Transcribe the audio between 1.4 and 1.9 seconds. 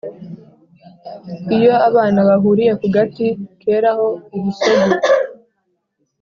lyo